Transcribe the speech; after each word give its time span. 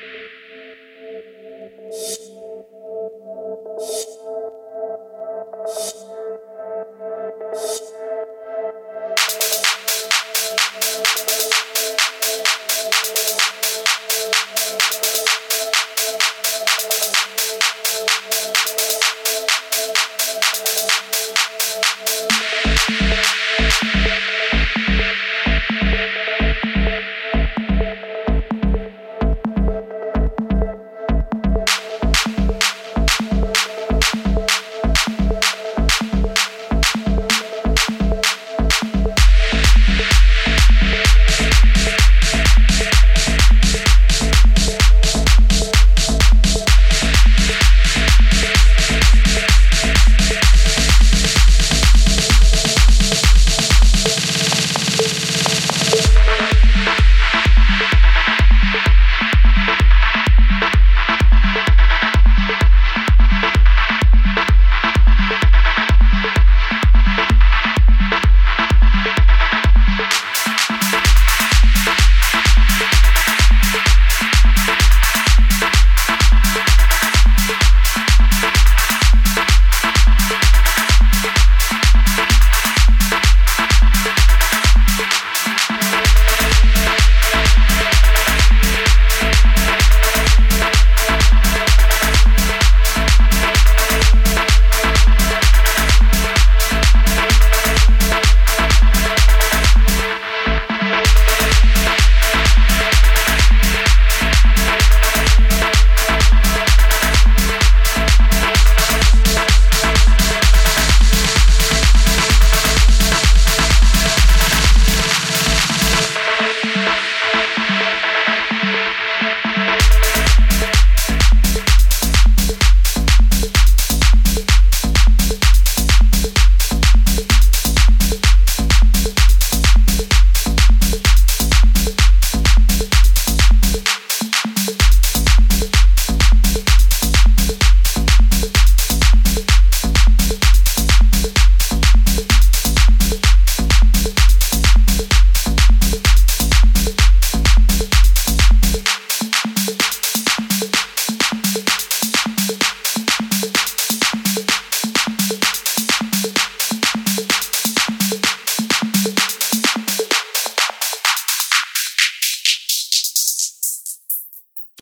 you. 0.00 0.28